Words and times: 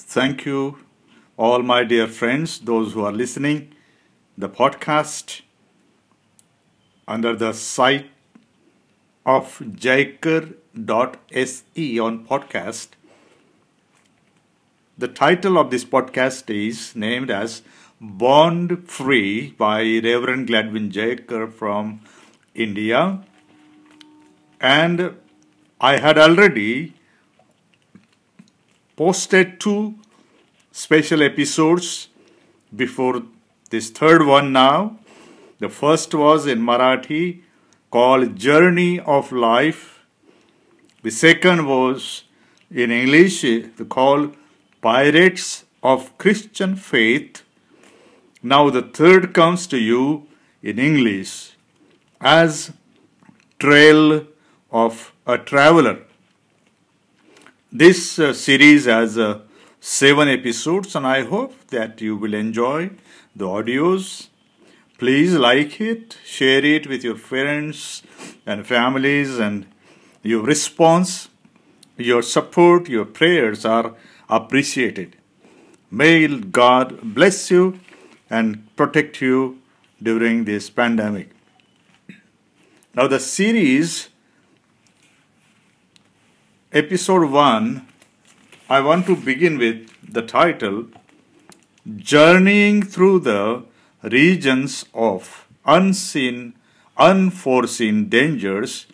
Thank 0.00 0.46
you, 0.46 0.78
all 1.36 1.62
my 1.62 1.82
dear 1.82 2.06
friends, 2.06 2.60
those 2.60 2.92
who 2.92 3.04
are 3.04 3.12
listening 3.12 3.74
the 4.36 4.48
podcast 4.48 5.40
under 7.08 7.34
the 7.34 7.52
site 7.52 8.08
of 9.26 9.58
jaker.se 9.58 10.78
on 11.98 12.24
podcast. 12.24 12.88
The 14.96 15.08
title 15.08 15.58
of 15.58 15.70
this 15.70 15.84
podcast 15.84 16.48
is 16.48 16.94
named 16.94 17.30
as 17.30 17.62
Bond 18.00 18.88
Free 18.88 19.50
by 19.58 19.82
Reverend 19.82 20.46
Gladwin 20.46 20.92
Jaker 20.92 21.52
from 21.52 22.00
India. 22.54 23.24
And 24.60 25.16
I 25.80 25.96
had 25.96 26.18
already 26.18 26.94
posted 28.98 29.60
two 29.60 29.94
special 30.72 31.22
episodes 31.22 32.08
before 32.74 33.22
this 33.70 33.90
third 33.90 34.26
one 34.26 34.52
now. 34.52 34.98
The 35.60 35.68
first 35.68 36.14
was 36.14 36.48
in 36.48 36.58
Marathi 36.68 37.42
called 37.92 38.34
Journey 38.34 38.98
of 38.98 39.30
Life. 39.30 40.04
The 41.04 41.12
second 41.12 41.66
was 41.66 42.24
in 42.72 42.90
English 42.90 43.44
called 43.88 44.34
Pirates 44.82 45.64
of 45.80 46.10
Christian 46.18 46.74
Faith. 46.74 47.44
Now 48.42 48.68
the 48.68 48.82
third 48.82 49.32
comes 49.32 49.68
to 49.68 49.78
you 49.78 50.26
in 50.60 50.80
English 50.80 51.52
as 52.20 52.72
Trail 53.60 54.26
of 54.72 55.12
a 55.24 55.38
Traveler. 55.38 56.07
This 57.70 58.18
uh, 58.18 58.32
series 58.32 58.86
has 58.86 59.18
uh, 59.18 59.40
seven 59.78 60.26
episodes, 60.26 60.96
and 60.96 61.06
I 61.06 61.24
hope 61.24 61.66
that 61.66 62.00
you 62.00 62.16
will 62.16 62.32
enjoy 62.32 62.92
the 63.36 63.44
audios. 63.44 64.28
Please 64.96 65.34
like 65.34 65.78
it, 65.78 66.16
share 66.24 66.64
it 66.64 66.86
with 66.86 67.04
your 67.04 67.16
friends 67.16 68.02
and 68.46 68.66
families, 68.66 69.38
and 69.38 69.66
your 70.22 70.42
response, 70.42 71.28
your 71.98 72.22
support, 72.22 72.88
your 72.88 73.04
prayers 73.04 73.66
are 73.66 73.94
appreciated. 74.30 75.16
May 75.90 76.26
God 76.26 76.98
bless 77.02 77.50
you 77.50 77.80
and 78.30 78.74
protect 78.76 79.20
you 79.20 79.58
during 80.02 80.46
this 80.46 80.70
pandemic. 80.70 81.32
Now, 82.94 83.08
the 83.08 83.20
series, 83.20 84.08
episode 86.70 87.30
1, 87.30 87.86
I 88.68 88.80
want 88.82 89.06
to 89.06 89.16
begin 89.16 89.56
with 89.56 89.88
the 90.06 90.20
title 90.20 90.88
Journeying 91.96 92.82
Through 92.82 93.20
the 93.20 93.64
Regions 94.02 94.84
of 94.92 95.46
Unseen, 95.64 96.52
Unforeseen 96.98 98.10
Dangers, 98.10 98.86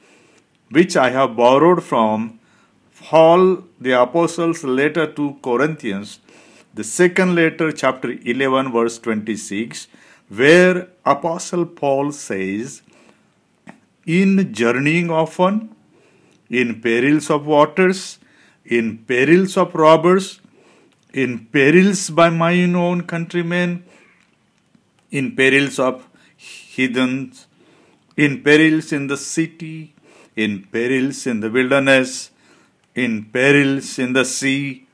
which 0.70 0.96
I 0.96 1.10
have 1.10 1.34
borrowed 1.34 1.82
from 1.82 2.38
Paul 3.02 3.64
the 3.80 4.00
Apostle's 4.00 4.62
letter 4.62 5.12
to 5.12 5.36
Corinthians, 5.42 6.20
the 6.74 6.84
second 6.84 7.34
letter, 7.34 7.72
chapter 7.72 8.12
11, 8.24 8.70
verse 8.70 9.00
26, 9.00 9.88
where 10.28 10.90
Apostle 11.04 11.66
Paul 11.66 12.12
says, 12.12 12.82
In 14.06 14.54
journeying 14.54 15.10
often, 15.10 15.74
in 16.48 16.80
perils 16.80 17.30
of 17.30 17.46
waters, 17.46 18.18
in 18.64 18.98
perils 18.98 19.56
of 19.56 19.74
robbers, 19.74 20.40
in 21.12 21.46
perils 21.46 22.10
by 22.10 22.28
mine 22.30 22.74
own 22.74 23.02
countrymen, 23.02 23.84
in 25.10 25.34
perils 25.36 25.78
of 25.78 26.08
heathens, 26.36 27.46
in 28.16 28.42
perils 28.42 28.92
in 28.92 29.06
the 29.06 29.16
city, 29.16 29.94
in 30.36 30.64
perils 30.64 31.26
in 31.26 31.40
the 31.40 31.50
wilderness, 31.50 32.30
in 32.94 33.24
perils 33.26 33.98
in 33.98 34.12
the 34.12 34.24
sea, 34.24 34.86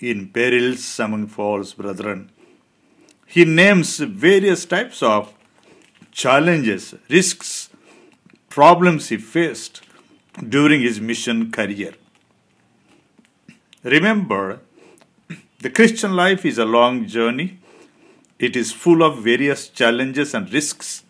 in 0.00 0.28
perils 0.28 0.98
among 0.98 1.26
false 1.26 1.74
brethren. 1.74 2.30
He 3.26 3.44
names 3.44 3.98
various 3.98 4.64
types 4.64 5.02
of 5.02 5.32
challenges, 6.10 6.94
risks, 7.08 7.70
problems 8.48 9.08
he 9.08 9.16
faced 9.16 9.80
during 10.48 10.80
his 10.80 11.00
mission 11.00 11.50
career. 11.50 11.94
Remember, 13.82 14.60
the 15.60 15.70
Christian 15.70 16.14
life 16.14 16.44
is 16.44 16.58
a 16.58 16.64
long 16.64 17.06
journey. 17.06 17.58
It 18.38 18.56
is 18.56 18.72
full 18.72 19.02
of 19.02 19.22
various 19.22 19.68
challenges 19.68 20.34
and 20.34 20.52
risks. 20.52 21.04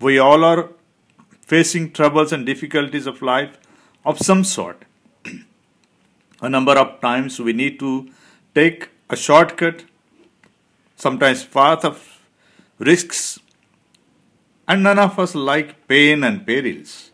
We 0.00 0.18
all 0.18 0.44
are 0.44 0.70
facing 1.42 1.92
troubles 1.92 2.32
and 2.32 2.46
difficulties 2.46 3.06
of 3.06 3.22
life 3.22 3.58
of 4.04 4.18
some 4.18 4.44
sort. 4.44 4.84
a 6.40 6.48
number 6.48 6.72
of 6.72 7.00
times 7.00 7.40
we 7.40 7.52
need 7.52 7.78
to 7.80 8.08
take 8.54 8.88
a 9.10 9.16
shortcut, 9.16 9.84
sometimes 10.96 11.44
path 11.44 11.84
of 11.84 12.20
risks, 12.78 13.40
and 14.66 14.82
none 14.82 14.98
of 14.98 15.18
us 15.18 15.34
like 15.34 15.86
pain 15.88 16.22
and 16.22 16.46
perils, 16.46 17.07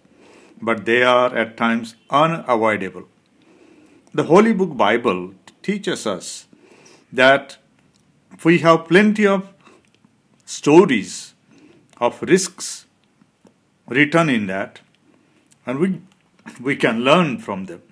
but 0.64 0.84
they 0.84 1.02
are 1.02 1.34
at 1.34 1.56
times 1.56 1.94
unavoidable. 2.10 3.04
The 4.12 4.24
Holy 4.24 4.52
Book 4.52 4.76
Bible 4.76 5.34
teaches 5.62 6.06
us 6.06 6.46
that 7.12 7.58
we 8.44 8.58
have 8.58 8.88
plenty 8.88 9.26
of 9.26 9.48
stories 10.44 11.34
of 11.98 12.22
risks 12.22 12.86
written 13.88 14.28
in 14.28 14.46
that, 14.46 14.80
and 15.66 15.78
we, 15.78 16.00
we 16.60 16.76
can 16.76 17.00
learn 17.00 17.38
from 17.38 17.66
them. 17.66 17.82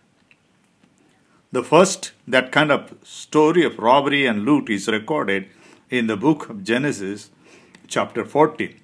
The 1.51 1.63
first, 1.63 2.13
that 2.27 2.51
kind 2.51 2.73
of 2.73 2.95
story 3.03 3.65
of 3.65 3.79
robbery 3.79 4.25
and 4.27 4.45
loot, 4.45 4.71
is 4.71 4.89
recorded 4.89 5.49
in 5.91 6.07
the 6.07 6.17
book 6.17 6.49
of 6.49 6.65
Genesis, 6.65 7.31
chapter 7.87 8.25
14. 8.25 8.75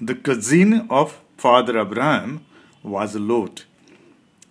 The 0.00 0.14
cousin 0.14 0.86
of 0.88 1.20
Father 1.36 1.78
Abraham 1.78 2.46
was 2.84 3.16
Lot. 3.16 3.64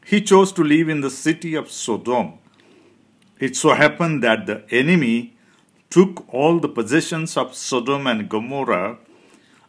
He 0.06 0.20
chose 0.22 0.52
to 0.54 0.64
live 0.64 0.90
in 0.90 1.00
the 1.00 1.10
city 1.10 1.56
of 1.56 1.72
Sodom. 1.72 2.34
It 3.40 3.56
so 3.56 3.74
happened 3.74 4.22
that 4.24 4.46
the 4.46 4.64
enemy 4.70 5.38
took 5.90 6.26
all 6.34 6.60
the 6.60 6.68
possessions 6.68 7.38
of 7.38 7.56
Sodom 7.56 8.08
and 8.08 8.28
Gomorrah 8.28 8.98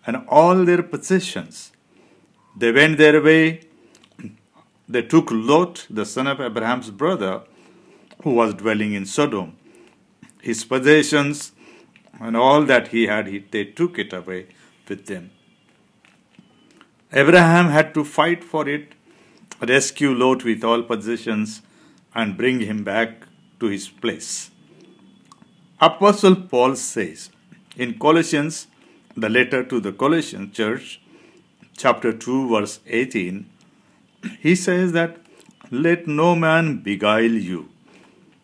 and 0.07 0.25
all 0.29 0.65
their 0.65 0.83
possessions. 0.83 1.71
They 2.57 2.73
went 2.73 2.99
their 2.99 3.23
way. 3.23 3.61
They 4.89 5.03
took 5.03 5.31
Lot, 5.31 5.87
the 5.89 6.07
son 6.07 6.27
of 6.27 6.41
Abraham's 6.41 6.91
brother, 6.91 7.43
who 8.23 8.31
was 8.31 8.55
dwelling 8.55 8.95
in 8.95 9.07
Sodom. 9.07 9.57
His 10.41 10.65
possessions 10.65 11.53
and 12.21 12.37
all 12.37 12.63
that 12.65 12.89
he 12.89 13.07
had, 13.07 13.27
they 13.51 13.65
took 13.65 13.99
it 13.99 14.13
away 14.13 14.47
with 14.89 15.07
them. 15.07 15.31
Abraham 17.15 17.69
had 17.69 17.95
to 17.95 18.05
fight 18.05 18.43
for 18.43 18.69
it 18.69 18.95
rescue 19.61 20.15
Lot 20.15 20.45
with 20.45 20.65
all 20.65 20.83
possessions, 20.83 21.63
and 22.15 22.37
bring 22.37 22.61
him 22.61 22.85
back 22.85 23.27
to 23.61 23.67
his 23.67 23.89
place. 23.89 24.51
Apostle 25.81 26.37
Paul 26.37 26.77
says 26.77 27.31
in 27.77 27.99
Colossians, 27.99 28.69
the 29.17 29.29
letter 29.29 29.65
to 29.65 29.81
the 29.81 29.93
Colossian 29.93 30.53
church, 30.53 31.01
chapter 31.77 32.13
2, 32.13 32.49
verse 32.49 32.81
18, 32.87 33.51
he 34.41 34.55
says 34.55 34.93
that 34.93 35.19
let 35.71 36.07
no 36.07 36.35
man 36.37 36.79
beguile 36.79 37.33
you 37.51 37.69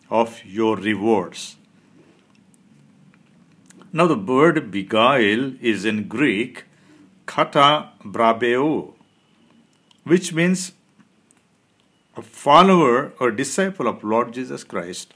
of 0.09 0.43
your 0.45 0.75
rewards. 0.75 1.55
Now, 3.93 4.07
the 4.07 4.17
word 4.17 4.71
beguile 4.71 5.53
is 5.61 5.85
in 5.85 6.07
Greek 6.07 6.65
kata 7.31 7.89
brabeo, 8.03 8.93
which 10.03 10.33
means 10.33 10.73
a 12.17 12.21
follower 12.21 13.13
or 13.21 13.31
disciple 13.31 13.87
of 13.87 14.03
Lord 14.03 14.33
Jesus 14.33 14.65
Christ 14.65 15.13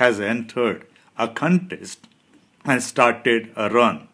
has 0.00 0.20
entered 0.20 0.86
a 1.16 1.26
contest 1.26 2.06
and 2.64 2.80
started 2.80 3.50
a 3.56 3.68
run. 3.70 4.06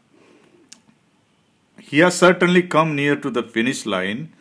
He 1.79 1.99
has 1.99 2.17
certainly 2.17 2.63
come 2.63 2.97
near 2.97 3.15
to 3.15 3.31
the 3.31 3.43
finish 3.43 3.85
line, 3.85 4.33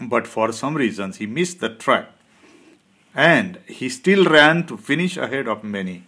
but 0.00 0.26
for 0.26 0.50
some 0.50 0.76
reasons 0.76 1.18
he 1.18 1.26
missed 1.26 1.60
the 1.60 1.68
track 1.68 2.08
and 3.14 3.58
he 3.66 3.90
still 3.90 4.24
ran 4.24 4.66
to 4.66 4.78
finish 4.78 5.18
ahead 5.18 5.46
of 5.46 5.62
many. 5.62 6.04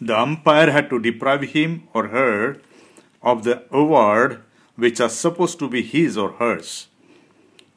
The 0.00 0.18
umpire 0.18 0.70
had 0.70 0.90
to 0.90 0.98
deprive 0.98 1.52
him 1.58 1.88
or 1.94 2.08
her 2.08 2.58
of 3.22 3.44
the 3.44 3.62
award 3.70 4.43
which 4.76 5.00
are 5.00 5.08
supposed 5.08 5.58
to 5.58 5.68
be 5.68 5.82
his 5.82 6.16
or 6.16 6.32
hers. 6.32 6.88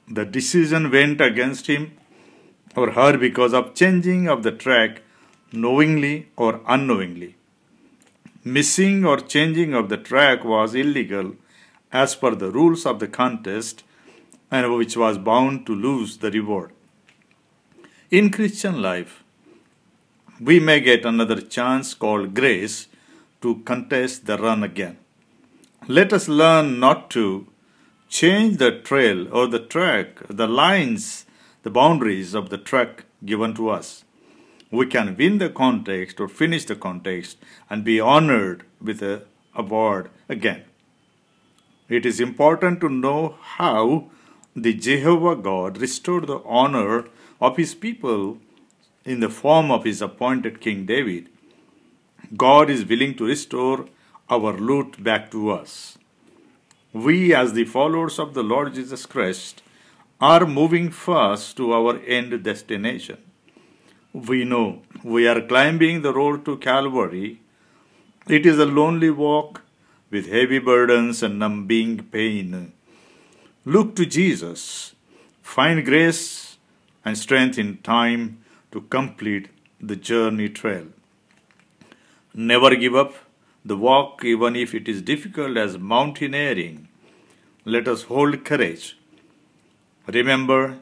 The 0.07 0.25
decision 0.25 0.89
went 0.91 1.21
against 1.21 1.67
him 1.67 1.91
or 2.75 2.91
her 2.91 3.17
because 3.17 3.53
of 3.53 3.75
changing 3.75 4.27
of 4.27 4.43
the 4.43 4.51
track 4.51 5.01
knowingly 5.51 6.29
or 6.35 6.61
unknowingly. 6.67 7.35
Missing 8.43 9.05
or 9.05 9.17
changing 9.17 9.73
of 9.73 9.89
the 9.89 9.97
track 9.97 10.43
was 10.43 10.73
illegal 10.73 11.35
as 11.91 12.15
per 12.15 12.35
the 12.35 12.51
rules 12.51 12.85
of 12.85 12.99
the 12.99 13.07
contest 13.07 13.83
and 14.49 14.73
which 14.75 14.95
was 14.95 15.17
bound 15.17 15.65
to 15.65 15.75
lose 15.75 16.17
the 16.17 16.31
reward. 16.31 16.71
In 18.09 18.29
Christian 18.29 18.81
life, 18.81 19.23
we 20.39 20.59
may 20.59 20.79
get 20.79 21.03
another 21.05 21.41
chance 21.41 21.93
called 21.93 22.33
grace 22.33 22.87
to 23.41 23.55
contest 23.65 24.25
the 24.25 24.37
run 24.37 24.63
again. 24.63 24.97
Let 25.89 26.11
us 26.11 26.27
learn 26.27 26.81
not 26.81 27.09
to 27.11 27.47
change 28.09 28.57
the 28.57 28.71
trail 28.71 29.33
or 29.33 29.47
the 29.47 29.59
track, 29.59 30.19
the 30.29 30.45
lines, 30.45 31.25
the 31.63 31.69
boundaries 31.69 32.33
of 32.33 32.49
the 32.49 32.57
track 32.57 33.05
given 33.23 33.53
to 33.53 33.69
us. 33.69 34.03
We 34.69 34.87
can 34.87 35.15
win 35.15 35.37
the 35.37 35.49
contest 35.49 36.19
or 36.19 36.27
finish 36.27 36.65
the 36.65 36.75
contest 36.75 37.37
and 37.69 37.85
be 37.85 38.01
honored 38.01 38.65
with 38.81 39.01
a 39.01 39.21
award 39.55 40.09
again. 40.27 40.65
It 41.87 42.05
is 42.05 42.19
important 42.19 42.81
to 42.81 42.89
know 42.89 43.37
how 43.41 44.09
the 44.57 44.73
Jehovah 44.73 45.37
God 45.37 45.77
restored 45.77 46.27
the 46.27 46.39
honor 46.39 47.05
of 47.39 47.55
his 47.55 47.73
people 47.73 48.39
in 49.05 49.21
the 49.21 49.29
form 49.29 49.71
of 49.71 49.85
his 49.85 50.01
appointed 50.01 50.59
King 50.59 50.85
David. 50.85 51.29
God 52.35 52.69
is 52.69 52.83
willing 52.83 53.15
to 53.15 53.23
restore 53.23 53.87
our 54.29 54.53
loot 54.53 55.03
back 55.03 55.31
to 55.31 55.51
us. 55.51 55.97
We, 56.93 57.33
as 57.33 57.53
the 57.53 57.65
followers 57.65 58.19
of 58.19 58.33
the 58.33 58.43
Lord 58.43 58.73
Jesus 58.73 59.05
Christ, 59.05 59.61
are 60.19 60.45
moving 60.45 60.89
fast 60.89 61.57
to 61.57 61.71
our 61.73 61.99
end 61.99 62.43
destination. 62.43 63.17
We 64.13 64.45
know 64.45 64.81
we 65.03 65.27
are 65.27 65.41
climbing 65.41 66.01
the 66.01 66.13
road 66.13 66.43
to 66.45 66.57
Calvary. 66.57 67.39
It 68.27 68.45
is 68.45 68.57
a 68.57 68.65
lonely 68.65 69.11
walk 69.11 69.61
with 70.09 70.31
heavy 70.31 70.59
burdens 70.59 71.21
and 71.21 71.37
numbing 71.37 72.03
pain. 72.05 72.73
Look 73.63 73.95
to 73.97 74.05
Jesus. 74.05 74.95
Find 75.41 75.85
grace 75.85 76.57
and 77.05 77.17
strength 77.17 77.59
in 77.59 77.77
time 77.77 78.43
to 78.71 78.81
complete 78.81 79.49
the 79.79 79.95
journey 79.95 80.49
trail. 80.49 80.87
Never 82.33 82.75
give 82.75 82.95
up 82.95 83.13
the 83.67 83.77
walk, 83.77 84.23
even 84.23 84.55
if 84.55 84.73
it 84.73 84.87
is 84.87 85.01
difficult 85.01 85.57
as 85.57 85.77
mountaineering. 85.77 86.87
Let 87.65 87.87
us 87.87 88.03
hold 88.03 88.45
courage. 88.45 88.97
Remember, 90.07 90.79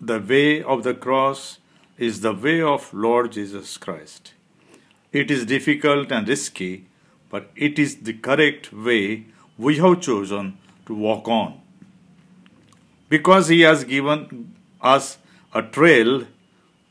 the 0.00 0.20
way 0.20 0.62
of 0.62 0.84
the 0.84 0.94
cross 0.94 1.58
is 1.98 2.20
the 2.20 2.32
way 2.32 2.60
of 2.62 2.92
Lord 2.94 3.32
Jesus 3.32 3.76
Christ. 3.76 4.34
It 5.12 5.30
is 5.30 5.44
difficult 5.44 6.12
and 6.12 6.28
risky, 6.28 6.86
but 7.28 7.50
it 7.56 7.78
is 7.78 7.96
the 7.96 8.14
correct 8.14 8.72
way 8.72 9.26
we 9.58 9.78
have 9.78 10.00
chosen 10.00 10.58
to 10.86 10.94
walk 10.94 11.28
on. 11.28 11.60
Because 13.08 13.48
He 13.48 13.60
has 13.62 13.84
given 13.84 14.54
us 14.80 15.18
a 15.52 15.62
trail, 15.62 16.26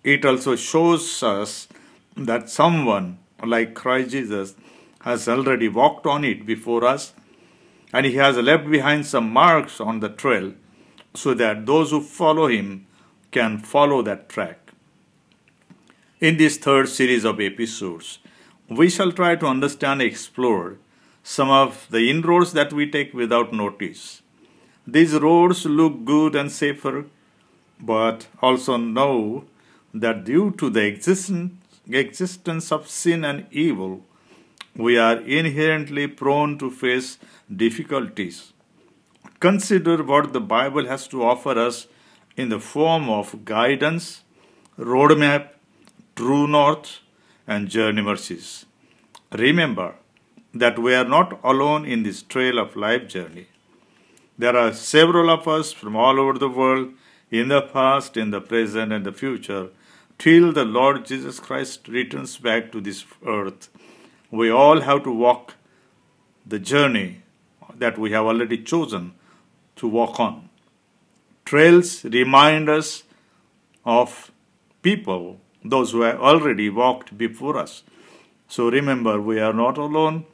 it 0.04 0.26
also 0.26 0.56
shows 0.56 1.24
us 1.24 1.68
that 2.16 2.50
someone 2.50 3.18
like 3.44 3.74
Christ 3.74 4.12
Jesus 4.12 4.56
has 5.04 5.28
already 5.28 5.68
walked 5.68 6.06
on 6.06 6.24
it 6.24 6.46
before 6.46 6.86
us 6.86 7.14
and 7.94 8.06
he 8.06 8.16
has 8.16 8.38
left 8.38 8.70
behind 8.70 9.06
some 9.06 9.32
marks 9.32 9.80
on 9.82 10.00
the 10.00 10.10
trail 10.10 10.54
so 11.14 11.34
that 11.34 11.66
those 11.66 11.92
who 11.92 12.02
follow 12.02 12.48
him 12.48 12.86
can 13.32 13.58
follow 13.58 14.02
that 14.02 14.30
track. 14.30 14.72
In 16.20 16.38
this 16.38 16.58
third 16.58 16.88
series 16.88 17.26
of 17.26 17.40
episodes, 17.42 18.20
we 18.70 18.90
shall 18.90 19.12
try 19.12 19.36
to 19.36 19.48
understand 19.48 20.02
and 20.02 20.10
explore 20.10 20.78
some 21.24 21.50
of 21.50 21.88
the 21.90 22.10
inroads 22.10 22.54
that 22.54 22.72
we 22.72 22.90
take 22.90 23.14
without 23.14 23.52
notice. 23.54 24.22
These 24.88 25.16
roads 25.16 25.66
look 25.66 26.06
good 26.06 26.36
and 26.36 26.52
safer, 26.52 27.06
but 27.80 28.28
also 28.42 28.78
know 28.78 29.46
that 29.94 30.24
due 30.24 30.52
to 30.52 30.70
the 30.70 30.86
existence, 30.86 31.54
existence 31.90 32.72
of 32.72 32.88
sin 32.88 33.26
and 33.26 33.48
evil, 33.52 34.06
we 34.76 34.98
are 34.98 35.18
inherently 35.18 36.08
prone 36.08 36.58
to 36.58 36.72
face 36.72 37.18
difficulties. 37.54 38.54
Consider 39.40 40.04
what 40.04 40.34
the 40.34 40.42
Bible 40.42 40.86
has 40.86 41.08
to 41.10 41.24
offer 41.24 41.58
us 41.60 41.88
in 42.38 42.50
the 42.50 42.60
form 42.60 43.10
of 43.10 43.44
guidance, 43.44 44.24
roadmap, 44.78 45.50
true 46.16 46.48
north, 46.48 47.00
and 47.48 47.68
journey 47.68 48.02
mercies. 48.02 48.66
Remember 49.32 49.96
that 50.54 50.80
we 50.80 50.94
are 50.94 51.06
not 51.06 51.40
alone 51.44 51.86
in 51.86 52.04
this 52.04 52.22
trail 52.22 52.60
of 52.60 52.76
life 52.76 53.08
journey. 53.08 53.48
There 54.38 54.56
are 54.56 54.74
several 54.74 55.30
of 55.30 55.48
us 55.48 55.72
from 55.72 55.96
all 55.96 56.20
over 56.20 56.38
the 56.38 56.50
world, 56.50 56.94
in 57.30 57.48
the 57.48 57.62
past, 57.62 58.18
in 58.18 58.32
the 58.32 58.42
present, 58.42 58.92
and 58.92 59.06
the 59.06 59.14
future, 59.14 59.70
till 60.18 60.52
the 60.52 60.66
Lord 60.66 61.06
Jesus 61.06 61.40
Christ 61.40 61.88
returns 61.88 62.38
back 62.38 62.72
to 62.72 62.82
this 62.82 63.06
earth 63.26 63.70
we 64.32 64.50
all 64.50 64.82
have 64.82 65.04
to 65.04 65.12
walk 65.12 65.56
the 66.46 66.58
journey 66.58 67.22
that 67.76 67.98
we 67.98 68.12
have 68.12 68.26
already 68.26 68.58
chosen 68.58 69.14
to 69.76 69.88
walk 69.88 70.20
on. 70.20 70.50
Trails 71.46 72.04
remind 72.06 72.70
us 72.70 73.04
of 73.86 74.32
people, 74.82 75.40
those 75.64 75.92
who 75.92 76.02
have 76.02 76.20
already 76.20 76.70
walked 76.70 77.18
before 77.18 77.58
us. 77.58 77.84
So 78.48 78.70
remember, 78.70 79.20
we 79.22 79.40
are 79.40 79.54
not 79.54 79.78
alone, 79.78 80.26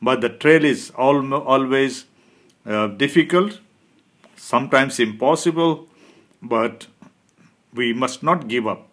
but 0.00 0.20
the 0.20 0.28
trail 0.28 0.64
is 0.64 0.90
always 0.90 2.04
uh, 2.66 2.86
difficult, 2.88 3.60
sometimes 4.36 4.98
impossible, 4.98 5.88
but 6.40 6.86
we 7.74 7.92
must 7.92 8.22
not 8.22 8.48
give 8.48 8.66
up. 8.66 8.88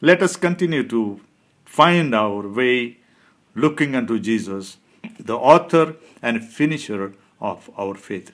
Let 0.00 0.22
us 0.22 0.36
continue 0.36 0.86
to 0.88 1.20
find 1.64 2.14
our 2.14 2.48
way 2.48 2.99
looking 3.54 3.94
unto 3.94 4.18
Jesus, 4.18 4.78
the 5.18 5.36
author 5.36 5.96
and 6.22 6.44
finisher 6.44 7.14
of 7.40 7.70
our 7.76 7.94
faith. 7.94 8.32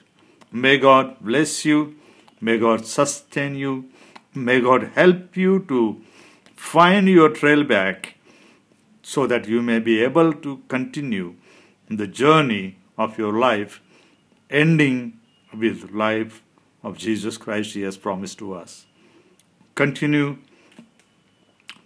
May 0.51 0.77
God 0.77 1.17
bless 1.21 1.65
you. 1.65 1.95
May 2.39 2.57
God 2.57 2.85
sustain 2.85 3.55
you. 3.55 3.89
May 4.33 4.61
God 4.61 4.91
help 4.95 5.35
you 5.35 5.65
to 5.67 6.01
find 6.55 7.07
your 7.07 7.29
trail 7.29 7.63
back 7.63 8.15
so 9.01 9.25
that 9.27 9.47
you 9.47 9.61
may 9.61 9.79
be 9.79 10.03
able 10.03 10.33
to 10.33 10.61
continue 10.67 11.35
the 11.89 12.07
journey 12.07 12.77
of 12.97 13.17
your 13.17 13.33
life, 13.33 13.81
ending 14.49 15.19
with 15.57 15.91
life 15.91 16.43
of 16.83 16.97
Jesus 16.97 17.37
Christ 17.37 17.73
he 17.73 17.81
has 17.81 17.97
promised 17.97 18.37
to 18.39 18.53
us. 18.53 18.85
Continue 19.75 20.37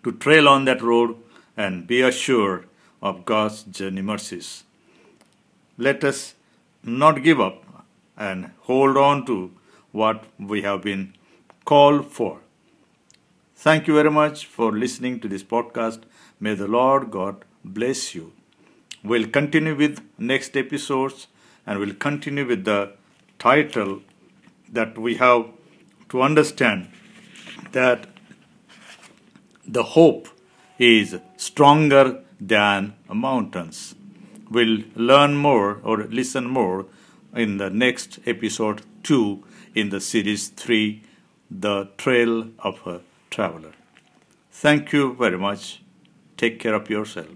to 0.04 0.12
trail 0.14 0.48
on 0.48 0.66
that 0.66 0.82
road 0.82 1.16
and 1.56 1.86
be 1.86 2.02
assured 2.02 2.68
of 3.02 3.26
God's 3.26 3.64
journey 3.64 4.02
mercies. 4.02 4.64
Let 5.78 6.04
us 6.04 6.36
not 6.84 7.24
give 7.24 7.40
up 7.40 7.64
and 8.18 8.52
hold 8.62 8.98
on 8.98 9.26
to 9.26 9.52
what 9.92 10.26
we 10.40 10.62
have 10.62 10.82
been 10.82 11.14
called 11.66 12.06
for. 12.12 12.40
Thank 13.56 13.88
you 13.88 13.94
very 13.94 14.12
much 14.12 14.46
for 14.46 14.72
listening 14.72 15.20
to 15.22 15.28
this 15.28 15.44
podcast. 15.44 16.02
May 16.40 16.56
the 16.56 16.68
Lord 16.68 17.12
God 17.12 17.46
bless 17.64 18.16
you. 18.16 18.34
We'll 19.04 19.28
continue 19.28 19.76
with 19.76 20.02
next 20.18 20.58
episodes 20.58 21.28
and 21.66 21.80
we'll 21.80 21.94
continue 21.96 22.46
with 22.46 22.66
the 22.66 22.94
title 23.40 24.02
that 24.72 24.98
we 24.98 25.16
have 25.16 25.46
to 26.10 26.22
understand 26.22 26.90
that 27.72 28.08
the 29.68 29.84
hope 29.84 30.28
is 30.78 31.18
stronger 31.38 32.24
than 32.42 32.96
mountains. 33.08 33.96
We'll 34.50 34.84
learn 34.96 35.36
more 35.36 35.80
or 35.84 36.04
listen 36.06 36.50
more 36.50 36.88
in 37.34 37.58
the 37.58 37.70
next 37.70 38.20
episode 38.26 38.82
2 39.04 39.44
in 39.76 39.90
the 39.90 40.02
series 40.02 40.50
3 40.50 41.04
The 41.50 41.88
Trail 41.98 42.50
of 42.60 42.86
a 42.86 43.02
Traveler. 43.30 43.72
Thank 44.52 44.92
you 44.92 45.14
very 45.14 45.38
much. 45.38 45.82
Take 46.36 46.60
care 46.60 46.74
of 46.74 46.90
yourself. 46.90 47.30